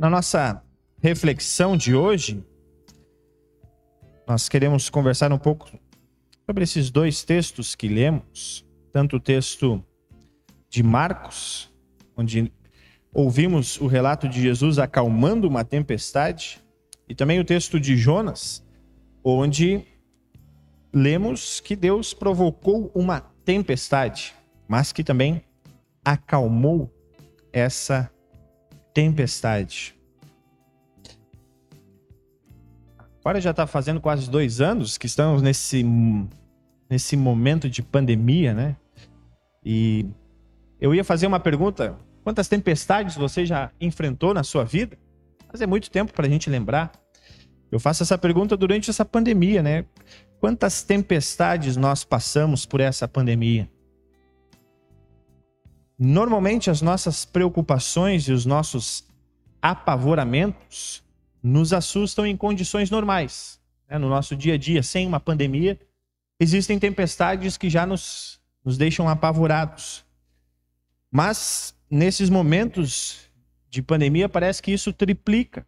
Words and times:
Na 0.00 0.08
nossa 0.08 0.64
reflexão 1.02 1.76
de 1.76 1.94
hoje, 1.94 2.42
nós 4.26 4.48
queremos 4.48 4.88
conversar 4.88 5.30
um 5.30 5.36
pouco 5.36 5.70
sobre 6.46 6.64
esses 6.64 6.90
dois 6.90 7.22
textos 7.22 7.74
que 7.74 7.86
lemos, 7.86 8.64
tanto 8.90 9.16
o 9.16 9.20
texto 9.20 9.84
de 10.70 10.82
Marcos, 10.82 11.70
onde 12.16 12.50
ouvimos 13.12 13.78
o 13.78 13.86
relato 13.86 14.26
de 14.26 14.40
Jesus 14.40 14.78
acalmando 14.78 15.46
uma 15.46 15.66
tempestade, 15.66 16.62
e 17.06 17.14
também 17.14 17.38
o 17.38 17.44
texto 17.44 17.78
de 17.78 17.94
Jonas, 17.94 18.66
onde 19.22 19.84
lemos 20.94 21.60
que 21.60 21.76
Deus 21.76 22.14
provocou 22.14 22.90
uma 22.94 23.20
tempestade, 23.44 24.34
mas 24.66 24.92
que 24.92 25.04
também 25.04 25.44
acalmou 26.02 26.90
essa 27.52 28.10
tempestade. 28.92 29.94
Agora 33.20 33.40
já 33.40 33.50
está 33.50 33.66
fazendo 33.66 34.00
quase 34.00 34.30
dois 34.30 34.60
anos 34.60 34.96
que 34.96 35.06
estamos 35.06 35.42
nesse, 35.42 35.84
nesse 36.88 37.16
momento 37.16 37.68
de 37.68 37.82
pandemia, 37.82 38.54
né? 38.54 38.76
E 39.64 40.06
eu 40.80 40.94
ia 40.94 41.04
fazer 41.04 41.26
uma 41.26 41.38
pergunta: 41.38 41.96
quantas 42.24 42.48
tempestades 42.48 43.16
você 43.16 43.44
já 43.44 43.70
enfrentou 43.80 44.32
na 44.32 44.42
sua 44.42 44.64
vida? 44.64 44.98
Mas 45.52 45.60
é 45.60 45.66
muito 45.66 45.90
tempo 45.90 46.12
para 46.12 46.26
a 46.26 46.30
gente 46.30 46.48
lembrar. 46.48 46.92
Eu 47.70 47.78
faço 47.78 48.02
essa 48.02 48.16
pergunta 48.16 48.56
durante 48.56 48.88
essa 48.90 49.04
pandemia, 49.04 49.62
né? 49.62 49.84
Quantas 50.40 50.82
tempestades 50.82 51.76
nós 51.76 52.02
passamos 52.02 52.64
por 52.64 52.80
essa 52.80 53.06
pandemia? 53.06 53.68
Normalmente 56.02 56.70
as 56.70 56.80
nossas 56.80 57.26
preocupações 57.26 58.26
e 58.26 58.32
os 58.32 58.46
nossos 58.46 59.04
apavoramentos 59.60 61.02
nos 61.42 61.74
assustam 61.74 62.24
em 62.24 62.34
condições 62.34 62.90
normais. 62.90 63.60
Né? 63.86 63.98
No 63.98 64.08
nosso 64.08 64.34
dia 64.34 64.54
a 64.54 64.56
dia, 64.56 64.82
sem 64.82 65.06
uma 65.06 65.20
pandemia, 65.20 65.78
existem 66.40 66.78
tempestades 66.78 67.58
que 67.58 67.68
já 67.68 67.84
nos, 67.84 68.40
nos 68.64 68.78
deixam 68.78 69.10
apavorados. 69.10 70.02
Mas 71.10 71.74
nesses 71.90 72.30
momentos 72.30 73.18
de 73.68 73.82
pandemia, 73.82 74.26
parece 74.26 74.62
que 74.62 74.72
isso 74.72 74.94
triplica. 74.94 75.66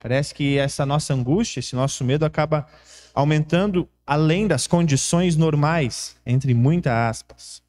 Parece 0.00 0.34
que 0.34 0.58
essa 0.58 0.84
nossa 0.84 1.14
angústia, 1.14 1.60
esse 1.60 1.76
nosso 1.76 2.02
medo 2.02 2.24
acaba 2.24 2.66
aumentando 3.14 3.88
além 4.04 4.48
das 4.48 4.66
condições 4.66 5.36
normais, 5.36 6.16
entre 6.26 6.54
muitas 6.54 6.92
aspas. 6.92 7.62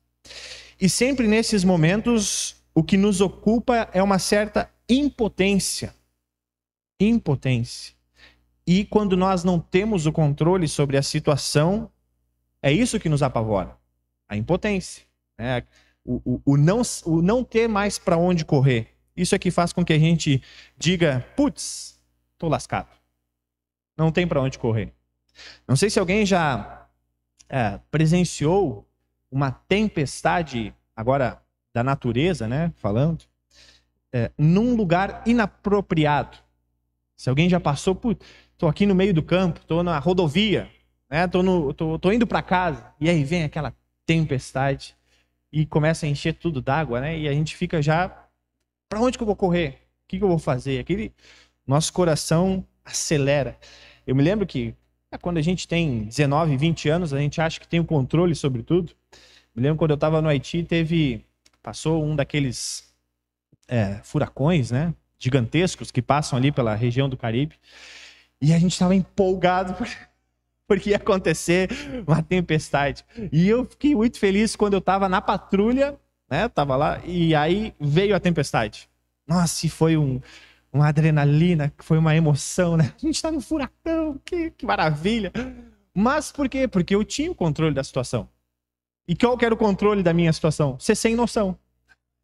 E 0.82 0.90
sempre 0.90 1.28
nesses 1.28 1.64
momentos, 1.64 2.56
o 2.74 2.84
que 2.84 2.98
nos 2.98 3.22
ocupa 3.22 3.88
é 3.94 4.02
uma 4.02 4.18
certa 4.18 4.68
impotência. 4.90 5.94
Impotência. 7.00 7.94
E 8.66 8.84
quando 8.86 9.16
nós 9.16 9.44
não 9.44 9.60
temos 9.60 10.08
o 10.08 10.12
controle 10.12 10.68
sobre 10.68 10.98
a 10.98 11.04
situação, 11.04 11.92
é 12.64 12.72
isso 12.72 13.00
que 13.00 13.10
nos 13.10 13.22
apavora. 13.22 13.78
A 14.28 14.36
impotência. 14.36 15.06
Né? 15.38 15.64
O, 16.04 16.16
o, 16.26 16.42
o, 16.54 16.58
não, 16.58 16.82
o 17.06 17.22
não 17.22 17.44
ter 17.44 17.68
mais 17.68 18.00
para 18.00 18.18
onde 18.18 18.44
correr. 18.44 18.88
Isso 19.16 19.36
é 19.36 19.40
que 19.40 19.52
faz 19.52 19.72
com 19.72 19.86
que 19.86 19.94
a 19.94 20.00
gente 20.00 20.42
diga: 20.76 21.24
putz, 21.36 22.00
tô 22.40 22.48
lascado. 22.48 22.90
Não 23.96 24.12
tem 24.12 24.28
para 24.28 24.42
onde 24.42 24.58
correr. 24.58 24.92
Não 25.68 25.76
sei 25.76 25.92
se 25.92 26.00
alguém 26.00 26.26
já 26.26 26.88
é, 27.48 27.80
presenciou 27.92 28.88
uma 29.32 29.52
tempestade, 29.52 30.76
agora 30.96 31.42
da 31.74 31.84
natureza, 31.84 32.48
né? 32.48 32.72
Falando, 32.76 33.24
é, 34.12 34.30
num 34.38 34.76
lugar 34.76 35.24
inapropriado. 35.26 36.38
Se 37.16 37.30
alguém 37.30 37.50
já 37.50 37.60
passou, 37.60 37.96
putz, 37.96 38.26
tô 38.58 38.68
aqui 38.68 38.86
no 38.86 38.94
meio 38.94 39.14
do 39.14 39.24
campo, 39.24 39.62
tô 39.66 39.82
na 39.82 39.98
rodovia, 40.00 40.70
né? 41.10 41.28
Tô, 41.28 41.74
tô, 41.74 41.98
tô 41.98 42.12
indo 42.12 42.28
para 42.28 42.42
casa 42.42 42.94
e 43.00 43.10
aí 43.10 43.24
vem 43.24 43.44
aquela 43.44 43.74
tempestade 44.06 44.96
e 45.52 45.66
começa 45.66 46.06
a 46.06 46.10
encher 46.10 46.34
tudo 46.34 46.62
d'água, 46.62 47.00
né? 47.00 47.18
E 47.18 47.28
a 47.28 47.34
gente 47.34 47.56
fica 47.56 47.82
já, 47.82 48.28
para 48.90 49.00
onde 49.00 49.18
que 49.18 49.24
eu 49.24 49.28
vou 49.28 49.36
correr? 49.36 49.82
O 50.06 50.08
que, 50.08 50.18
que 50.18 50.24
eu 50.24 50.28
vou 50.28 50.40
fazer? 50.40 50.80
Aquele 50.80 51.14
nosso 51.66 51.94
coração 51.94 52.66
acelera. 52.84 53.58
Eu 54.06 54.16
me 54.16 54.24
lembro 54.24 54.46
que 54.46 54.76
é, 55.12 55.18
quando 55.18 55.38
a 55.38 55.42
gente 55.42 55.68
tem 55.68 56.06
19, 56.06 56.58
20 56.58 56.90
anos, 56.90 57.14
a 57.14 57.20
gente 57.20 57.40
acha 57.42 57.60
que 57.60 57.68
tem 57.68 57.80
o 57.80 57.86
controle 57.86 58.34
sobre 58.34 58.64
tudo. 58.64 58.94
Me 59.56 59.64
lembro 59.64 59.78
quando 59.78 59.92
eu 59.92 59.96
estava 59.96 60.22
no 60.22 60.30
Haiti, 60.30 60.64
teve 60.64 61.26
passou 61.62 62.04
um 62.04 62.16
daqueles 62.16 62.92
é, 63.68 64.00
furacões, 64.04 64.72
né, 64.72 64.94
gigantescos 65.20 65.92
que 65.92 66.02
passam 66.02 66.38
ali 66.38 66.52
pela 66.52 66.74
região 66.74 67.08
do 67.08 67.18
Caribe, 67.18 67.56
e 68.42 68.54
a 68.54 68.60
gente 68.60 68.72
estava 68.74 68.96
empolgado 68.96 69.76
porque 70.68 70.92
ia 70.92 70.96
acontecer 70.96 71.70
uma 72.08 72.24
tempestade. 72.24 73.06
E 73.32 73.48
eu 73.48 73.66
fiquei 73.66 73.94
muito 73.94 74.18
feliz 74.18 74.56
quando 74.56 74.74
eu 74.74 74.80
estava 74.80 75.08
na 75.08 75.22
patrulha, 75.22 75.98
né, 76.30 76.48
tava 76.48 76.76
lá, 76.76 77.00
e 77.06 77.36
aí 77.36 77.76
veio 77.80 78.16
a 78.16 78.20
tempestade. 78.20 78.90
Nossa, 79.28 79.66
e 79.66 79.70
foi 79.70 79.98
um, 79.98 80.20
uma 80.74 80.88
adrenalina, 80.88 81.72
foi 81.78 81.98
uma 81.98 82.16
emoção, 82.16 82.78
né? 82.78 82.94
A 82.96 83.00
gente 83.00 83.16
está 83.16 83.32
no 83.32 83.42
furacão, 83.42 84.20
que, 84.26 84.52
que 84.52 84.66
maravilha. 84.66 85.32
Mas 85.94 86.32
por 86.32 86.50
quê? 86.50 86.68
Porque 86.68 86.96
eu 86.96 87.04
tinha 87.04 87.32
o 87.32 87.36
controle 87.36 87.74
da 87.74 87.84
situação. 87.84 88.28
E 89.12 89.16
qual 89.16 89.38
que 89.38 89.44
era 89.44 89.54
o 89.54 89.58
controle 89.58 90.02
da 90.02 90.14
minha 90.14 90.32
situação? 90.32 90.80
Ser 90.80 90.96
sem 90.96 91.16
noção. 91.16 91.58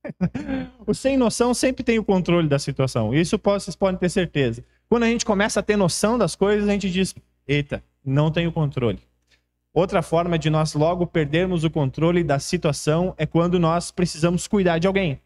o 0.88 0.94
sem 0.94 1.18
noção 1.18 1.54
sempre 1.54 1.84
tem 1.84 2.00
o 2.00 2.04
controle 2.04 2.48
da 2.48 2.58
situação. 2.58 3.14
Isso 3.14 3.38
vocês 3.44 3.76
podem 3.76 4.00
ter 4.00 4.08
certeza. 4.08 4.64
Quando 4.88 5.04
a 5.04 5.08
gente 5.08 5.26
começa 5.26 5.60
a 5.60 5.64
ter 5.64 5.76
noção 5.76 6.18
das 6.18 6.34
coisas, 6.34 6.66
a 6.66 6.72
gente 6.72 6.90
diz: 6.90 7.14
eita, 7.46 7.84
não 8.06 8.32
tenho 8.32 8.54
controle. 8.54 9.00
Outra 9.74 10.02
forma 10.02 10.40
de 10.40 10.50
nós 10.50 10.76
logo 10.76 11.06
perdermos 11.06 11.66
o 11.66 11.70
controle 11.70 12.24
da 12.24 12.40
situação 12.40 13.14
é 13.18 13.26
quando 13.26 13.60
nós 13.60 13.92
precisamos 13.92 14.48
cuidar 14.48 14.80
de 14.80 14.88
alguém. 14.88 15.20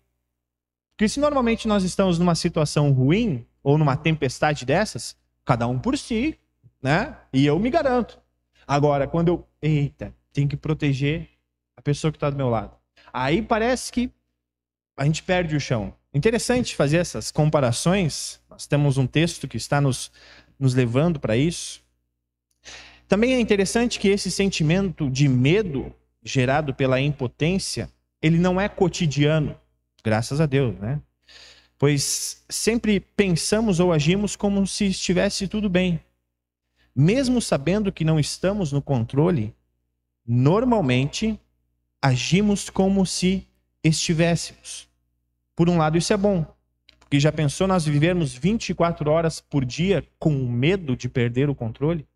Porque 0.97 1.07
se 1.07 1.19
normalmente 1.19 1.67
nós 1.67 1.83
estamos 1.83 2.17
numa 2.17 2.33
situação 2.33 2.91
ruim 2.91 3.45
ou 3.61 3.77
numa 3.77 3.95
tempestade 3.95 4.65
dessas, 4.65 5.15
cada 5.45 5.67
um 5.67 5.77
por 5.77 5.95
si, 5.95 6.39
né? 6.81 7.15
E 7.31 7.45
eu 7.45 7.59
me 7.59 7.69
garanto. 7.69 8.19
Agora, 8.65 9.07
quando 9.07 9.27
eu, 9.27 9.47
eita, 9.61 10.11
tenho 10.33 10.47
que 10.47 10.57
proteger 10.57 11.29
a 11.81 11.83
pessoa 11.83 12.11
que 12.11 12.17
está 12.17 12.29
do 12.29 12.37
meu 12.37 12.47
lado. 12.47 12.77
Aí 13.11 13.41
parece 13.41 13.91
que 13.91 14.11
a 14.95 15.03
gente 15.03 15.23
perde 15.23 15.55
o 15.55 15.59
chão. 15.59 15.93
Interessante 16.13 16.75
fazer 16.75 16.97
essas 16.97 17.31
comparações. 17.31 18.39
Nós 18.47 18.67
temos 18.67 18.97
um 18.97 19.07
texto 19.07 19.47
que 19.47 19.57
está 19.57 19.81
nos, 19.81 20.11
nos 20.59 20.75
levando 20.75 21.19
para 21.19 21.35
isso. 21.35 21.81
Também 23.07 23.33
é 23.33 23.39
interessante 23.39 23.99
que 23.99 24.07
esse 24.07 24.29
sentimento 24.29 25.09
de 25.09 25.27
medo 25.27 25.93
gerado 26.23 26.73
pela 26.73 27.01
impotência, 27.01 27.89
ele 28.21 28.37
não 28.37 28.61
é 28.61 28.69
cotidiano, 28.69 29.59
graças 30.03 30.39
a 30.39 30.45
Deus, 30.45 30.77
né? 30.77 31.01
Pois 31.79 32.43
sempre 32.47 32.99
pensamos 32.99 33.79
ou 33.79 33.91
agimos 33.91 34.35
como 34.35 34.67
se 34.67 34.85
estivesse 34.85 35.47
tudo 35.47 35.67
bem. 35.67 35.99
Mesmo 36.95 37.41
sabendo 37.41 37.91
que 37.91 38.05
não 38.05 38.19
estamos 38.19 38.71
no 38.71 38.83
controle, 38.83 39.55
normalmente 40.27 41.39
agimos 42.01 42.69
como 42.69 43.05
se 43.05 43.47
estivéssemos. 43.83 44.89
Por 45.55 45.69
um 45.69 45.77
lado, 45.77 45.97
isso 45.97 46.11
é 46.13 46.17
bom, 46.17 46.45
porque 46.99 47.19
já 47.19 47.31
pensou 47.31 47.67
nós 47.67 47.85
vivermos 47.85 48.33
24 48.33 49.09
horas 49.09 49.41
por 49.41 49.65
dia 49.65 50.03
com 50.17 50.31
medo 50.31 50.95
de 50.95 51.07
perder 51.07 51.49
o 51.49 51.55
controle? 51.55 52.07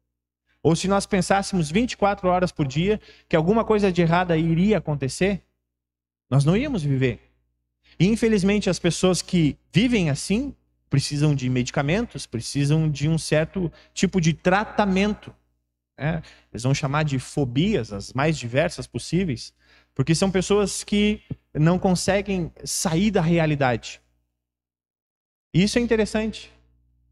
Ou 0.63 0.75
se 0.75 0.87
nós 0.87 1.05
pensássemos 1.05 1.69
24 1.69 2.27
horas 2.27 2.51
por 2.51 2.67
dia 2.67 2.99
que 3.29 3.35
alguma 3.35 3.63
coisa 3.63 3.91
de 3.91 4.01
errada 4.01 4.35
iria 4.35 4.79
acontecer, 4.79 5.43
nós 6.27 6.43
não 6.43 6.57
íamos 6.57 6.81
viver. 6.81 7.19
E 7.99 8.07
infelizmente 8.07 8.69
as 8.69 8.79
pessoas 8.79 9.21
que 9.21 9.57
vivem 9.71 10.09
assim 10.09 10.55
precisam 10.89 11.35
de 11.35 11.49
medicamentos, 11.49 12.25
precisam 12.25 12.89
de 12.89 13.07
um 13.07 13.17
certo 13.17 13.71
tipo 13.93 14.19
de 14.19 14.33
tratamento. 14.33 15.33
Né? 15.97 16.21
Eles 16.51 16.63
vão 16.63 16.73
chamar 16.73 17.03
de 17.03 17.19
fobias, 17.19 17.91
as 17.91 18.13
mais 18.13 18.37
diversas 18.37 18.87
possíveis, 18.87 19.53
porque 19.93 20.13
são 20.13 20.29
pessoas 20.29 20.83
que 20.83 21.21
não 21.53 21.79
conseguem 21.79 22.51
sair 22.63 23.11
da 23.11 23.21
realidade. 23.21 24.01
Isso 25.53 25.79
é 25.79 25.81
interessante. 25.81 26.51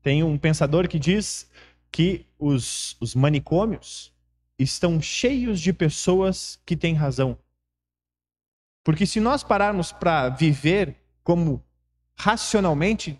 Tem 0.02 0.22
um 0.22 0.38
pensador 0.38 0.88
que 0.88 1.00
diz 1.00 1.50
que 1.90 2.26
os, 2.38 2.98
os 3.00 3.16
manicômios 3.16 4.12
estão 4.60 5.02
cheios 5.02 5.62
de 5.62 5.72
pessoas 5.72 6.60
que 6.66 6.76
têm 6.76 6.94
razão. 6.94 7.38
Porque 8.84 9.06
se 9.06 9.20
nós 9.20 9.44
pararmos 9.44 9.92
para 9.94 10.28
viver 10.30 10.96
como 11.24 11.64
racionalmente 12.18 13.18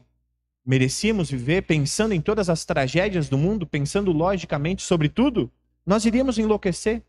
merecíamos 0.66 1.30
viver, 1.30 1.64
pensando 1.64 2.14
em 2.14 2.22
todas 2.22 2.50
as 2.50 2.66
tragédias 2.66 3.30
do 3.30 3.38
mundo, 3.38 3.68
pensando 3.68 4.12
logicamente 4.12 4.82
sobre 4.82 5.10
tudo, 5.10 5.52
nós 5.86 6.06
iríamos 6.06 6.38
enlouquecer. 6.38 7.04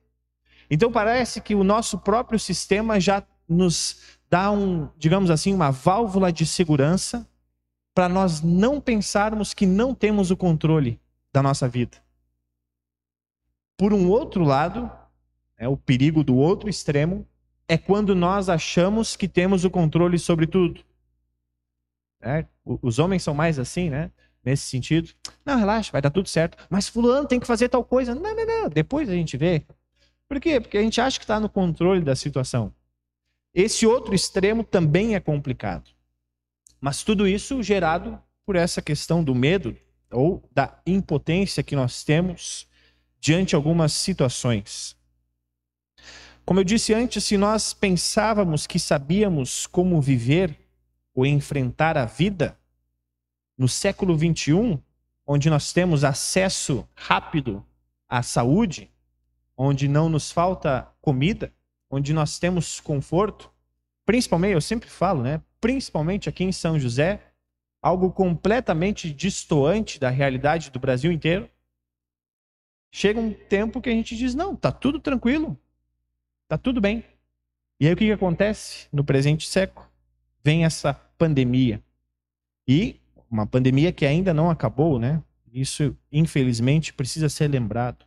Então 0.71 0.91
parece 0.91 1.41
que 1.41 1.55
o 1.55 1.63
nosso 1.63 1.99
próprio 1.99 2.39
sistema 2.39 2.99
já 2.99 3.23
nos 3.49 4.19
dá 4.29 4.51
um, 4.51 4.89
digamos 4.97 5.31
assim, 5.31 5.55
uma 5.55 5.71
válvula 5.71 6.33
de 6.33 6.47
segurança 6.47 7.29
para 7.95 8.09
nós 8.09 8.41
não 8.43 8.81
pensarmos 8.81 9.55
que 9.55 9.67
não 9.67 9.95
temos 9.95 10.31
o 10.31 10.37
controle 10.37 11.01
da 11.33 11.43
nossa 11.43 11.69
vida. 11.69 12.03
Por 13.77 13.93
um 13.93 14.09
outro 14.09 14.43
lado, 14.43 14.91
é 15.57 15.69
o 15.69 15.77
perigo 15.77 16.25
do 16.25 16.37
outro 16.37 16.69
extremo 16.69 17.27
é 17.69 17.79
quando 17.79 18.15
nós 18.15 18.49
achamos 18.49 19.17
que 19.17 19.29
temos 19.29 19.65
o 19.65 19.71
controle 19.71 20.19
sobre 20.19 20.47
tudo. 20.47 20.83
É, 22.25 22.47
os 22.65 22.99
homens 22.99 23.23
são 23.23 23.35
mais 23.35 23.59
assim, 23.59 23.91
né? 23.91 24.11
Nesse 24.43 24.67
sentido. 24.67 25.11
Não, 25.45 25.59
relaxa, 25.59 25.93
vai 25.93 26.01
dar 26.01 26.11
tudo 26.11 26.29
certo. 26.29 26.57
Mas 26.71 26.89
fulano 26.89 27.29
tem 27.29 27.39
que 27.39 27.47
fazer 27.47 27.69
tal 27.69 27.85
coisa. 27.85 28.15
Não, 28.15 28.35
não, 28.35 28.47
não. 28.47 28.69
Depois 28.69 29.09
a 29.09 29.13
gente 29.13 29.37
vê. 29.37 29.63
Por 30.27 30.41
quê? 30.41 30.61
Porque 30.61 30.79
a 30.79 30.83
gente 30.83 31.01
acha 31.01 31.19
que 31.19 31.25
está 31.25 31.39
no 31.39 31.49
controle 31.49 32.01
da 32.01 32.17
situação. 32.17 32.75
Esse 33.55 33.87
outro 33.87 34.15
extremo 34.15 34.65
também 34.65 35.15
é 35.15 35.21
complicado. 35.21 35.91
Mas 36.81 37.03
tudo 37.03 37.29
isso 37.29 37.63
gerado 37.63 38.21
por 38.45 38.57
essa 38.57 38.83
questão 38.83 39.23
do 39.23 39.35
medo 39.35 39.77
ou 40.11 40.43
da 40.53 40.81
impotência 40.87 41.63
que 41.63 41.77
nós 41.77 42.05
temos 42.05 42.67
diante 43.21 43.55
algumas 43.55 43.93
situações. 43.93 44.97
Como 46.45 46.61
eu 46.61 46.65
disse 46.65 46.93
antes, 46.93 47.25
se 47.25 47.39
nós 47.39 47.73
pensávamos 47.73 48.67
que 48.67 48.79
sabíamos 48.79 49.67
como 49.67 50.01
viver 50.01 50.64
ou 51.15 51.25
enfrentar 51.25 51.97
a 51.97 52.05
vida, 52.05 52.59
no 53.57 53.69
século 53.69 54.17
21, 54.17 54.81
onde 55.27 55.49
nós 55.49 55.73
temos 55.73 56.03
acesso 56.03 56.87
rápido 56.95 57.65
à 58.09 58.23
saúde, 58.23 58.91
onde 59.57 59.87
não 59.87 60.09
nos 60.09 60.33
falta 60.33 60.89
comida, 61.01 61.53
onde 61.89 62.13
nós 62.13 62.39
temos 62.39 62.81
conforto, 62.81 63.51
principalmente, 64.05 64.55
eu 64.55 64.61
sempre 64.61 64.89
falo, 64.89 65.23
né? 65.23 65.41
Principalmente 65.61 66.29
aqui 66.29 66.45
em 66.45 66.53
São 66.53 66.79
José, 66.79 67.21
algo 67.81 68.11
completamente 68.11 69.13
distoante 69.13 70.01
da 70.01 70.11
realidade 70.11 70.71
do 70.71 70.81
Brasil 70.81 71.13
inteiro. 71.13 71.49
Chega 72.91 73.21
um 73.21 73.33
tempo 73.33 73.81
que 73.81 73.89
a 73.89 73.93
gente 73.93 74.17
diz: 74.17 74.35
não, 74.35 74.57
tá 74.57 74.73
tudo 74.73 74.99
tranquilo, 74.99 75.59
tá 76.49 76.59
tudo 76.59 76.81
bem. 76.81 77.05
E 77.79 77.87
aí 77.87 77.93
o 77.93 77.97
que, 77.97 78.07
que 78.07 78.13
acontece 78.13 78.89
no 78.93 79.05
presente 79.05 79.49
século? 79.49 79.87
Vem 80.45 80.65
essa 80.65 80.93
pandemia. 81.17 81.83
E 82.69 83.01
uma 83.31 83.47
pandemia 83.47 83.93
que 83.93 84.05
ainda 84.05 84.35
não 84.35 84.51
acabou, 84.51 84.99
né? 84.99 85.23
Isso, 85.53 85.97
infelizmente, 86.13 86.93
precisa 86.93 87.29
ser 87.29 87.49
lembrado. 87.49 88.05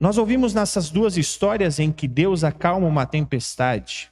Nós 0.00 0.16
ouvimos 0.16 0.54
nessas 0.54 0.90
duas 0.90 1.16
histórias 1.16 1.78
em 1.78 1.90
que 1.90 2.06
Deus 2.08 2.44
acalma 2.44 2.86
uma 2.86 3.04
tempestade. 3.04 4.10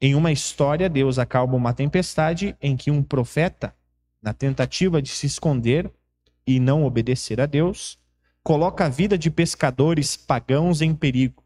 Em 0.00 0.14
uma 0.14 0.30
história, 0.30 0.88
Deus 0.88 1.18
acalma 1.18 1.54
uma 1.54 1.72
tempestade 1.72 2.54
em 2.60 2.76
que 2.76 2.90
um 2.90 3.02
profeta, 3.02 3.74
na 4.22 4.34
tentativa 4.34 5.00
de 5.00 5.08
se 5.08 5.26
esconder 5.26 5.90
e 6.46 6.60
não 6.60 6.84
obedecer 6.84 7.40
a 7.40 7.46
Deus, 7.46 7.98
coloca 8.42 8.84
a 8.84 8.88
vida 8.88 9.16
de 9.16 9.30
pescadores 9.30 10.16
pagãos 10.16 10.82
em 10.82 10.94
perigo. 10.94 11.42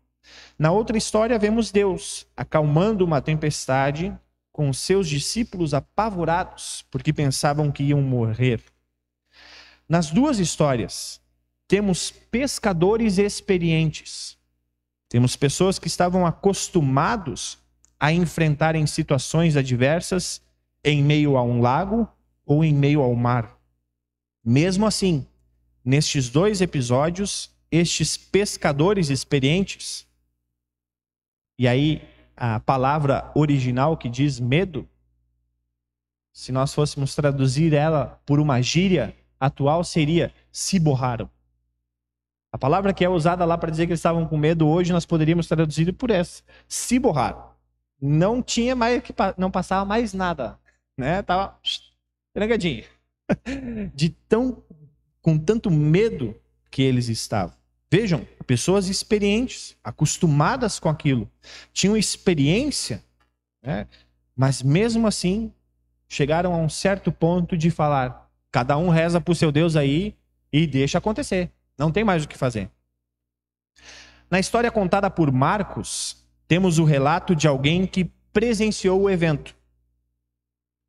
Na 0.58 0.72
outra 0.72 0.98
história, 0.98 1.38
vemos 1.38 1.70
Deus 1.70 2.26
acalmando 2.36 3.04
uma 3.04 3.22
tempestade 3.22 4.12
com 4.52 4.72
seus 4.72 5.08
discípulos 5.08 5.74
apavorados, 5.74 6.84
porque 6.90 7.12
pensavam 7.12 7.70
que 7.70 7.84
iam 7.84 8.02
morrer. 8.02 8.62
Nas 9.88 10.10
duas 10.10 10.38
histórias, 10.38 11.20
temos 11.66 12.10
pescadores 12.10 13.18
experientes. 13.18 14.36
Temos 15.08 15.36
pessoas 15.36 15.78
que 15.78 15.88
estavam 15.88 16.26
acostumados 16.26 17.58
a 17.98 18.12
enfrentarem 18.12 18.86
situações 18.86 19.56
adversas 19.56 20.40
em 20.82 21.02
meio 21.02 21.36
a 21.36 21.42
um 21.42 21.60
lago 21.60 22.08
ou 22.46 22.64
em 22.64 22.72
meio 22.72 23.02
ao 23.02 23.14
mar. 23.14 23.58
Mesmo 24.44 24.86
assim, 24.86 25.26
nestes 25.84 26.28
dois 26.28 26.60
episódios, 26.60 27.50
estes 27.70 28.16
pescadores 28.16 29.10
experientes, 29.10 30.06
e 31.58 31.68
aí 31.68 32.02
a 32.36 32.60
palavra 32.60 33.30
original 33.34 33.96
que 33.96 34.08
diz 34.08 34.40
medo, 34.40 34.88
se 36.32 36.52
nós 36.52 36.72
fôssemos 36.72 37.14
traduzir 37.14 37.72
ela 37.72 38.20
por 38.24 38.40
uma 38.40 38.62
gíria 38.62 39.14
atual, 39.38 39.84
seria 39.84 40.32
se 40.50 40.78
borraram. 40.78 41.28
A 42.52 42.58
palavra 42.58 42.92
que 42.92 43.04
é 43.04 43.08
usada 43.08 43.44
lá 43.44 43.56
para 43.56 43.70
dizer 43.70 43.86
que 43.86 43.92
eles 43.92 44.00
estavam 44.00 44.26
com 44.26 44.36
medo 44.36 44.66
hoje, 44.66 44.92
nós 44.92 45.06
poderíamos 45.06 45.46
traduzir 45.46 45.92
por 45.92 46.10
essa: 46.10 46.42
se 46.66 46.98
borraram. 46.98 47.50
Não 48.00 48.42
tinha 48.42 48.74
mais 48.74 49.02
que 49.02 49.14
não 49.36 49.50
passava 49.50 49.84
mais 49.84 50.12
nada, 50.14 50.58
né? 50.96 51.22
Tava 51.22 51.58
trangadinho. 52.32 52.84
De 53.94 54.10
tão 54.28 54.62
com 55.22 55.38
tanto 55.38 55.70
medo 55.70 56.34
que 56.70 56.82
eles 56.82 57.08
estavam. 57.08 57.54
Vejam, 57.90 58.26
pessoas 58.50 58.88
experientes, 58.88 59.76
acostumadas 59.84 60.80
com 60.80 60.88
aquilo, 60.88 61.30
tinham 61.72 61.96
experiência, 61.96 63.00
né? 63.62 63.86
mas 64.34 64.60
mesmo 64.60 65.06
assim 65.06 65.52
chegaram 66.08 66.52
a 66.52 66.56
um 66.56 66.68
certo 66.68 67.12
ponto 67.12 67.56
de 67.56 67.70
falar: 67.70 68.28
cada 68.50 68.76
um 68.76 68.88
reza 68.88 69.20
para 69.20 69.30
o 69.30 69.36
seu 69.36 69.52
Deus 69.52 69.76
aí 69.76 70.16
e 70.52 70.66
deixa 70.66 70.98
acontecer, 70.98 71.52
não 71.78 71.92
tem 71.92 72.02
mais 72.02 72.24
o 72.24 72.28
que 72.28 72.36
fazer. 72.36 72.68
Na 74.28 74.40
história 74.40 74.72
contada 74.72 75.08
por 75.08 75.30
Marcos, 75.30 76.16
temos 76.48 76.80
o 76.80 76.84
relato 76.84 77.36
de 77.36 77.46
alguém 77.46 77.86
que 77.86 78.10
presenciou 78.32 79.02
o 79.02 79.08
evento. 79.08 79.54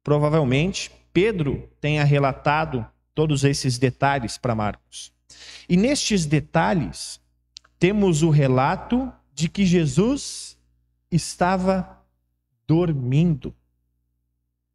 Provavelmente 0.04 0.92
Pedro 1.14 1.70
tenha 1.80 2.04
relatado 2.04 2.84
todos 3.14 3.44
esses 3.44 3.78
detalhes 3.78 4.36
para 4.36 4.56
Marcos. 4.56 5.14
E 5.70 5.78
nestes 5.78 6.26
detalhes, 6.26 7.22
temos 7.82 8.22
o 8.22 8.30
relato 8.30 9.12
de 9.34 9.50
que 9.50 9.66
Jesus 9.66 10.56
estava 11.10 12.00
dormindo. 12.68 13.56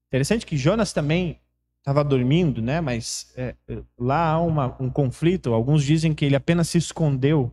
Interessante 0.08 0.44
que 0.44 0.56
Jonas 0.56 0.92
também 0.92 1.38
estava 1.78 2.02
dormindo, 2.02 2.60
né? 2.60 2.80
Mas 2.80 3.32
é, 3.36 3.54
lá 3.96 4.30
há 4.30 4.40
uma, 4.40 4.76
um 4.80 4.90
conflito. 4.90 5.54
Alguns 5.54 5.84
dizem 5.84 6.12
que 6.12 6.24
ele 6.24 6.34
apenas 6.34 6.68
se 6.68 6.78
escondeu. 6.78 7.52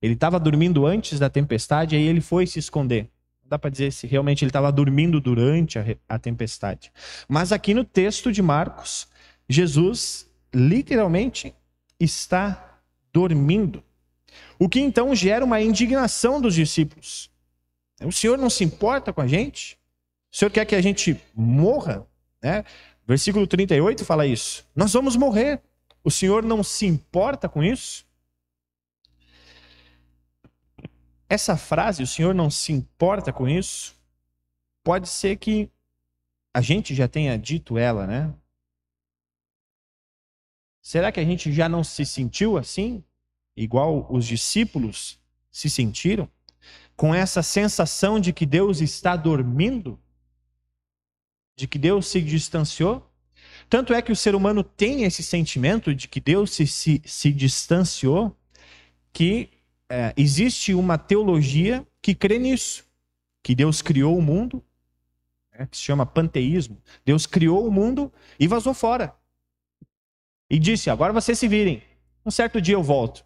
Ele 0.00 0.14
estava 0.14 0.38
dormindo 0.38 0.86
antes 0.86 1.18
da 1.18 1.28
tempestade, 1.28 1.96
aí 1.96 2.02
ele 2.02 2.20
foi 2.20 2.46
se 2.46 2.60
esconder. 2.60 3.10
Não 3.42 3.48
dá 3.48 3.58
para 3.58 3.70
dizer 3.70 3.92
se 3.92 4.06
realmente 4.06 4.44
ele 4.44 4.50
estava 4.50 4.70
dormindo 4.70 5.20
durante 5.20 5.76
a, 5.76 5.84
a 6.08 6.20
tempestade. 6.20 6.92
Mas 7.28 7.50
aqui 7.50 7.74
no 7.74 7.82
texto 7.82 8.30
de 8.30 8.40
Marcos, 8.40 9.08
Jesus 9.48 10.30
literalmente 10.54 11.52
está 11.98 12.78
dormindo. 13.12 13.82
O 14.58 14.68
que 14.68 14.80
então 14.80 15.14
gera 15.14 15.44
uma 15.44 15.60
indignação 15.60 16.40
dos 16.40 16.54
discípulos. 16.54 17.30
O 18.02 18.12
Senhor 18.12 18.38
não 18.38 18.50
se 18.50 18.64
importa 18.64 19.12
com 19.12 19.20
a 19.20 19.26
gente? 19.26 19.78
O 20.32 20.36
Senhor 20.36 20.50
quer 20.50 20.64
que 20.64 20.74
a 20.74 20.82
gente 20.82 21.20
morra? 21.34 22.06
Né? 22.42 22.64
Versículo 23.06 23.46
38 23.46 24.04
fala 24.04 24.26
isso. 24.26 24.66
Nós 24.74 24.92
vamos 24.92 25.16
morrer. 25.16 25.62
O 26.02 26.10
Senhor 26.10 26.42
não 26.42 26.62
se 26.62 26.86
importa 26.86 27.48
com 27.48 27.62
isso? 27.62 28.04
Essa 31.28 31.56
frase, 31.56 32.02
o 32.02 32.06
Senhor 32.06 32.34
não 32.34 32.50
se 32.50 32.72
importa 32.72 33.32
com 33.32 33.48
isso, 33.48 33.96
pode 34.82 35.08
ser 35.08 35.36
que 35.36 35.70
a 36.52 36.60
gente 36.60 36.94
já 36.94 37.08
tenha 37.08 37.36
dito 37.38 37.78
ela, 37.78 38.06
né? 38.06 38.32
Será 40.82 41.10
que 41.10 41.18
a 41.18 41.24
gente 41.24 41.50
já 41.50 41.68
não 41.68 41.82
se 41.82 42.04
sentiu 42.04 42.58
assim? 42.58 43.02
Igual 43.56 44.06
os 44.10 44.26
discípulos 44.26 45.18
se 45.50 45.70
sentiram? 45.70 46.28
Com 46.96 47.14
essa 47.14 47.42
sensação 47.42 48.18
de 48.18 48.32
que 48.32 48.46
Deus 48.46 48.80
está 48.80 49.16
dormindo? 49.16 49.98
De 51.56 51.66
que 51.66 51.78
Deus 51.78 52.06
se 52.06 52.20
distanciou? 52.20 53.08
Tanto 53.68 53.94
é 53.94 54.02
que 54.02 54.12
o 54.12 54.16
ser 54.16 54.34
humano 54.34 54.62
tem 54.62 55.04
esse 55.04 55.22
sentimento 55.22 55.94
de 55.94 56.08
que 56.08 56.20
Deus 56.20 56.50
se, 56.50 56.66
se, 56.66 57.02
se 57.04 57.32
distanciou, 57.32 58.36
que 59.12 59.50
é, 59.88 60.12
existe 60.16 60.74
uma 60.74 60.98
teologia 60.98 61.86
que 62.02 62.14
crê 62.14 62.38
nisso, 62.38 62.84
que 63.42 63.54
Deus 63.54 63.80
criou 63.80 64.18
o 64.18 64.22
mundo, 64.22 64.62
né, 65.56 65.66
que 65.70 65.76
se 65.76 65.82
chama 65.82 66.04
panteísmo. 66.04 66.80
Deus 67.04 67.26
criou 67.26 67.66
o 67.66 67.70
mundo 67.70 68.12
e 68.38 68.46
vazou 68.46 68.74
fora 68.74 69.14
e 70.50 70.58
disse: 70.58 70.90
Agora 70.90 71.12
vocês 71.12 71.38
se 71.38 71.48
virem. 71.48 71.82
Um 72.24 72.30
certo 72.30 72.60
dia 72.60 72.74
eu 72.74 72.82
volto. 72.82 73.24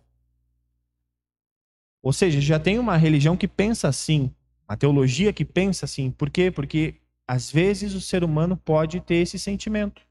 Ou 2.02 2.12
seja, 2.12 2.40
já 2.40 2.58
tem 2.58 2.78
uma 2.78 2.96
religião 2.96 3.36
que 3.36 3.48
pensa 3.48 3.88
assim, 3.88 4.32
uma 4.68 4.76
teologia 4.76 5.32
que 5.32 5.44
pensa 5.44 5.84
assim. 5.84 6.10
Por 6.10 6.30
quê? 6.30 6.50
Porque 6.50 6.96
às 7.26 7.50
vezes 7.50 7.94
o 7.94 8.00
ser 8.00 8.24
humano 8.24 8.56
pode 8.56 9.00
ter 9.00 9.16
esse 9.16 9.38
sentimento 9.38 10.02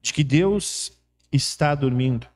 de 0.00 0.12
que 0.12 0.22
Deus 0.24 0.92
está 1.32 1.74
dormindo. 1.74 2.26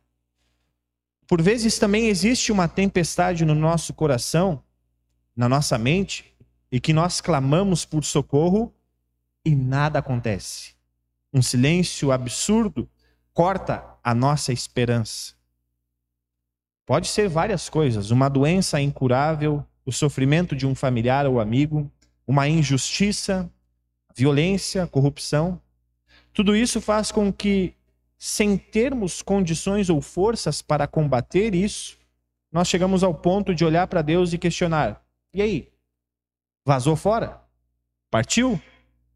Por 1.26 1.40
vezes 1.40 1.78
também 1.78 2.08
existe 2.08 2.50
uma 2.50 2.66
tempestade 2.66 3.44
no 3.44 3.54
nosso 3.54 3.94
coração, 3.94 4.62
na 5.36 5.48
nossa 5.48 5.78
mente, 5.78 6.34
e 6.72 6.80
que 6.80 6.92
nós 6.92 7.20
clamamos 7.20 7.84
por 7.84 8.04
socorro 8.04 8.74
e 9.44 9.54
nada 9.54 9.98
acontece. 9.98 10.74
um 11.32 11.40
silêncio 11.40 12.10
absurdo, 12.10 12.90
corta 13.32 13.84
a 14.02 14.12
nossa 14.12 14.52
esperança. 14.52 15.34
Pode 16.90 17.06
ser 17.06 17.28
várias 17.28 17.68
coisas: 17.68 18.10
uma 18.10 18.28
doença 18.28 18.80
incurável, 18.80 19.64
o 19.86 19.92
sofrimento 19.92 20.56
de 20.56 20.66
um 20.66 20.74
familiar 20.74 21.24
ou 21.24 21.38
amigo, 21.38 21.88
uma 22.26 22.48
injustiça, 22.48 23.48
violência, 24.12 24.88
corrupção. 24.88 25.62
Tudo 26.32 26.56
isso 26.56 26.80
faz 26.80 27.12
com 27.12 27.32
que, 27.32 27.76
sem 28.18 28.58
termos 28.58 29.22
condições 29.22 29.88
ou 29.88 30.00
forças 30.00 30.62
para 30.62 30.88
combater 30.88 31.54
isso, 31.54 31.96
nós 32.50 32.66
chegamos 32.66 33.04
ao 33.04 33.14
ponto 33.14 33.54
de 33.54 33.64
olhar 33.64 33.86
para 33.86 34.02
Deus 34.02 34.32
e 34.32 34.38
questionar: 34.38 35.00
e 35.32 35.40
aí? 35.40 35.68
Vazou 36.66 36.96
fora? 36.96 37.40
Partiu? 38.10 38.60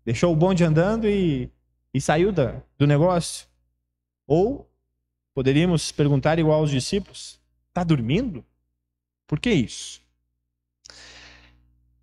Deixou 0.05 0.33
o 0.33 0.37
bonde 0.37 0.63
andando 0.63 1.09
e, 1.09 1.51
e 1.93 2.01
saiu 2.01 2.31
da, 2.31 2.63
do 2.79 2.87
negócio? 2.87 3.49
Ou 4.29 4.71
poderíamos 5.35 5.91
perguntar 5.91 6.39
igual 6.39 6.61
aos 6.61 6.71
discípulos: 6.71 7.43
está 7.75 7.83
dormindo? 7.83 8.45
Por 9.27 9.41
que 9.41 9.53
isso? 9.53 10.01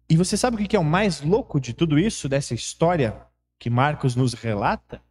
E 0.10 0.18
você 0.18 0.36
sabe 0.36 0.58
o 0.58 0.68
que 0.68 0.76
é 0.76 0.80
o 0.80 0.84
mais 0.84 1.22
louco 1.22 1.62
de 1.62 1.74
tudo 1.74 1.98
isso, 1.98 2.28
dessa 2.28 2.54
história 2.54 3.26
que 3.58 3.70
Marcos 3.70 4.14
nos 4.14 4.34
relata? 4.34 5.02